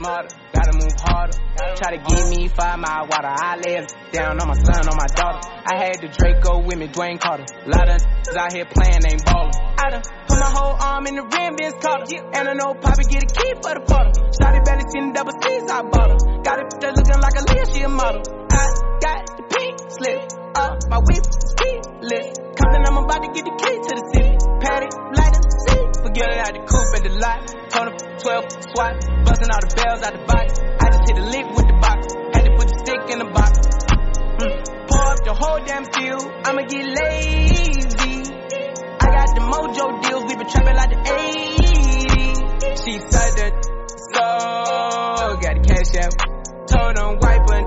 Gotta 0.02 0.18
move 0.18 0.34
smarter, 0.34 0.36
gotta 0.54 0.74
move 0.74 0.96
harder. 0.98 1.38
Try 1.78 1.90
to 1.94 2.02
give 2.02 2.26
me 2.34 2.48
five 2.50 2.80
mile 2.80 3.06
water. 3.06 3.30
I 3.30 3.58
lay 3.62 3.86
down 4.12 4.42
on 4.42 4.48
my 4.50 4.58
son, 4.58 4.90
on 4.90 4.98
my 4.98 5.06
daughter. 5.14 5.42
I 5.46 5.78
had 5.78 6.02
the 6.02 6.10
Draco 6.10 6.66
with 6.66 6.78
me, 6.78 6.88
Dwayne 6.88 7.20
Carter. 7.22 7.46
Lot 7.70 7.86
of 7.86 8.02
out 8.34 8.54
here 8.54 8.66
playing, 8.66 9.06
ain't 9.06 9.22
ballin'. 9.26 9.54
I 9.78 9.90
done 9.94 10.02
put 10.26 10.40
my 10.42 10.50
whole 10.50 10.74
arm 10.74 11.06
in 11.06 11.16
the 11.16 11.26
rim, 11.26 11.54
Vince 11.54 11.78
Carter. 11.78 12.18
And 12.34 12.50
I 12.50 12.54
know 12.54 12.74
Poppy 12.74 13.06
get 13.14 13.24
a 13.24 13.30
key 13.30 13.54
for 13.62 13.74
the 13.78 13.84
quarter. 13.86 14.10
Shotty 14.42 14.66
belly 14.66 14.86
seen 14.90 15.12
the 15.12 15.22
double 15.22 15.38
C's, 15.38 15.70
I 15.70 15.86
bought 15.86 16.10
her. 16.10 16.20
Got 16.42 16.58
it 16.66 16.68
just 16.82 16.98
looking 16.98 17.22
like 17.22 17.38
a 17.38 17.44
Leah, 17.46 17.68
she 17.70 17.80
a 17.86 17.90
model. 17.90 18.26
I 18.26 18.66
got 19.06 19.22
the 19.38 19.44
pink 19.54 19.76
slip 19.86 20.18
up, 20.58 20.82
my 20.90 20.98
whip 20.98 21.26
is 21.30 21.54
keyless. 21.62 22.28
Compton, 22.58 22.82
I'm 22.90 22.98
about 23.06 23.22
to 23.22 23.30
get 23.38 23.46
the 23.46 23.54
key 23.54 23.76
to 23.78 23.92
the 23.94 24.06
city. 24.18 24.34
Patty, 24.66 24.90
light 25.14 25.36
up, 26.19 26.28
it 26.28 26.39
out 26.39 26.54
the 26.54 26.63
coupe 26.67 26.91
at 26.97 27.04
the 27.04 27.13
lot. 27.15 27.39
Told 27.71 27.88
him 27.88 27.95
12 28.19 28.52
swat, 28.74 28.93
busting 29.24 29.52
all 29.52 29.62
the 29.63 29.71
bells 29.71 30.02
out 30.04 30.13
the 30.13 30.24
box. 30.28 30.60
I 30.60 30.86
just 30.91 31.04
hit 31.08 31.17
a 31.17 31.26
lick 31.32 31.47
with 31.56 31.67
the 31.67 31.78
box. 31.80 32.00
Had 32.36 32.43
to 32.45 32.52
put 32.58 32.67
the 32.67 32.78
stick 32.84 33.02
in 33.12 33.19
the 33.19 33.30
box. 33.32 33.54
Mm. 34.41 34.88
Pour 34.91 35.06
up 35.08 35.19
the 35.24 35.34
whole 35.34 35.60
damn 35.63 35.86
field. 35.88 36.26
I'ma 36.43 36.63
get 36.67 36.84
lazy. 36.84 38.28
I 39.00 39.08
got 39.08 39.30
the 39.36 39.43
mojo 39.47 40.02
deals. 40.04 40.24
We 40.28 40.36
been 40.36 40.50
trapping 40.50 40.76
like 40.76 40.89
the 40.89 41.00
80s. 41.00 42.84
She 42.84 43.00
said 43.00 43.32
that 43.39 43.71
so 44.13 45.38
got 45.39 45.56
the 45.56 45.63
cash 45.63 45.95
out. 46.04 46.13
Told 46.67 46.97
him 46.97 47.19
wipe 47.19 47.47
her 47.50 47.62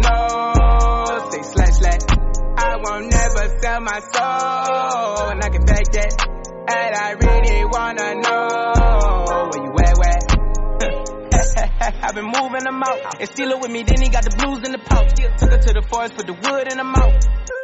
no. 0.00 1.30
Say 1.30 1.42
slash 1.42 1.74
slash. 1.78 2.04
I 2.56 2.76
won't 2.76 3.10
never 3.10 3.58
sell 3.60 3.80
my 3.80 4.00
soul. 4.00 5.30
And 5.30 5.42
I 5.42 5.48
can 5.48 5.64
back 5.64 5.84
that. 5.92 6.39
And 6.68 6.94
I 6.94 7.12
really 7.16 7.64
wanna 7.64 8.14
know 8.20 8.48
where 9.48 9.64
you 9.64 9.72
at, 9.80 9.96
where? 9.96 10.40
I've 11.80 12.14
been 12.14 12.26
moving 12.26 12.64
them 12.64 12.82
out. 12.82 13.20
And 13.20 13.28
steal 13.28 13.50
it 13.50 13.60
with 13.60 13.70
me, 13.70 13.82
then 13.82 14.00
he 14.02 14.08
got 14.08 14.24
the 14.24 14.34
blues 14.36 14.60
in 14.64 14.72
the 14.72 14.78
pouch. 14.78 15.16
Took 15.16 15.50
her 15.50 15.58
to 15.58 15.72
the 15.72 15.84
forest, 15.88 16.14
put 16.14 16.26
the 16.26 16.36
wood 16.36 16.68
in 16.70 16.76
the 16.76 16.84
mouth. 16.84 17.16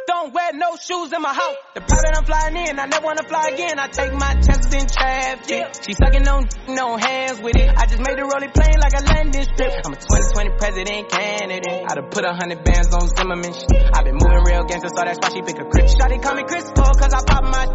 Don't 0.07 0.33
wear 0.33 0.55
no 0.55 0.79
shoes 0.79 1.11
in 1.11 1.21
my 1.21 1.35
house. 1.35 1.59
The 1.75 1.83
private 1.83 2.15
I'm 2.15 2.23
flying 2.23 2.55
in, 2.55 2.79
I 2.79 2.87
never 2.87 3.03
wanna 3.03 3.27
fly 3.27 3.51
again. 3.53 3.77
I 3.77 3.87
take 3.91 4.13
my 4.15 4.39
chances 4.39 4.71
in 4.73 4.87
traffic. 4.87 5.67
She 5.83 5.93
sucking 5.93 6.25
on, 6.27 6.47
no 6.71 6.95
hands 6.95 7.43
with 7.43 7.59
it. 7.59 7.69
I 7.75 7.85
just 7.85 7.99
made 7.99 8.15
the 8.15 8.23
rolling 8.23 8.55
plane 8.55 8.79
like 8.79 8.95
a 8.95 9.03
landing 9.03 9.43
strip. 9.43 9.83
I'm 9.83 9.93
a 9.93 9.99
2020 9.99 10.57
president 10.57 11.11
candidate. 11.11 11.83
I 11.85 11.91
done 11.93 12.09
put 12.09 12.23
a 12.23 12.31
hundred 12.33 12.63
bands 12.63 12.95
on 12.95 13.05
Zimmerman. 13.13 13.51
i 13.51 13.99
been 14.01 14.15
moving 14.15 14.43
real 14.47 14.63
gangster, 14.63 14.89
so 14.95 15.03
that's 15.03 15.19
why 15.19 15.29
she 15.35 15.43
pick 15.43 15.59
a 15.59 15.67
crip. 15.67 15.91
Shotty 15.91 16.23
call 16.23 16.39
me 16.39 16.47
Chris 16.47 16.71
Paul, 16.71 16.95
cause 16.95 17.11
I 17.11 17.21
pop 17.27 17.43
my 17.43 17.67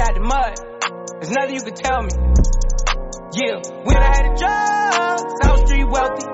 out 0.00 0.14
the 0.14 0.20
mud. 0.20 0.54
There's 1.20 1.30
nothing 1.30 1.54
you 1.54 1.62
can 1.62 1.74
tell 1.74 2.02
me. 2.02 2.12
Yeah, 3.36 3.60
when 3.84 3.96
I 3.96 4.10
had 4.16 4.24
the 4.26 4.34
drugs, 4.40 5.22
South 5.42 5.66
Street 5.66 5.88
wealthy. 5.88 6.26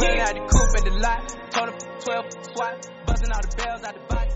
Yeah, 0.00 0.12
I 0.12 0.26
had 0.26 0.36
the 0.36 0.44
coupe 0.48 0.76
at 0.76 0.84
the 0.84 0.94
lot. 1.00 1.20
Told 1.50 1.68
her 1.70 1.78
12 2.00 2.24
swat, 2.52 2.76
buzzing 3.06 3.32
all 3.32 3.40
the 3.40 3.56
bells 3.56 3.82
out 3.84 3.94
the 3.94 4.00
body. 4.08 4.27